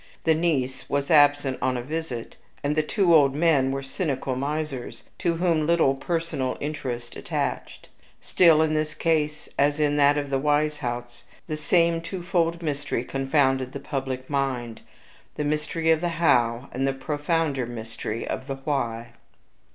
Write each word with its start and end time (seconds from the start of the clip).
The 0.23 0.33
niece 0.33 0.89
was 0.89 1.11
absent 1.11 1.59
on 1.61 1.77
a 1.77 1.83
visit, 1.83 2.35
and 2.63 2.75
the 2.75 2.81
two 2.81 3.13
old 3.13 3.35
men 3.35 3.69
were 3.71 3.83
cynical 3.83 4.35
misers, 4.35 5.03
to 5.19 5.35
whom 5.35 5.67
little 5.67 5.93
personal 5.93 6.57
interest 6.59 7.15
attached. 7.15 7.87
Still, 8.19 8.63
in 8.63 8.73
this 8.73 8.95
case 8.95 9.47
as 9.59 9.79
in 9.79 9.97
that 9.97 10.17
of 10.17 10.31
the 10.31 10.39
Weishaupts, 10.39 11.21
the 11.45 11.55
same 11.55 12.01
twofold 12.01 12.63
mystery 12.63 13.03
confounded 13.03 13.73
the 13.73 13.79
public 13.79 14.27
mind 14.27 14.81
the 15.35 15.43
mystery 15.43 15.91
of 15.91 16.01
the 16.01 16.09
HOW, 16.17 16.67
and 16.71 16.87
the 16.87 16.93
profounder 16.93 17.67
mystery 17.67 18.27
of 18.27 18.47
the 18.47 18.55
WHY. 18.55 19.09